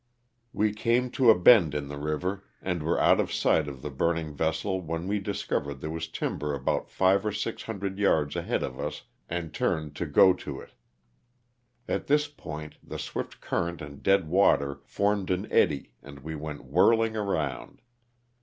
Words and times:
We 0.51 0.73
came 0.73 1.11
to 1.11 1.29
a 1.29 1.37
bend 1.37 1.75
in 1.75 1.83
208 1.83 1.83
LOSS 1.83 1.83
OF 1.83 1.87
THE 1.87 1.89
SULTANA. 1.89 1.89
the 1.89 2.13
river 2.15 2.43
and 2.63 2.83
were 2.83 2.99
out 2.99 3.19
of 3.19 3.31
sight 3.31 3.67
of 3.67 3.81
the 3.83 3.91
burning 3.91 4.33
vessel 4.33 4.81
when 4.81 5.07
we 5.07 5.19
discovered 5.19 5.75
there 5.75 5.91
was 5.91 6.07
timber 6.07 6.55
about 6.55 6.89
five 6.89 7.23
or 7.23 7.31
six 7.31 7.61
hundred 7.61 7.99
yards 7.99 8.35
ahead 8.35 8.63
of 8.63 8.79
us 8.79 9.03
and 9.29 9.53
turned 9.53 9.95
to 9.97 10.07
go 10.07 10.33
to 10.33 10.59
it. 10.59 10.71
At 11.87 12.07
this 12.07 12.27
point 12.27 12.77
the 12.81 12.97
swift 12.97 13.41
current 13.41 13.79
and 13.79 14.01
dead 14.01 14.27
water 14.27 14.79
formed 14.85 15.29
an 15.29 15.45
eddy 15.51 15.91
and 16.01 16.21
we 16.21 16.33
went 16.33 16.65
whirling 16.65 17.15
around. 17.15 17.83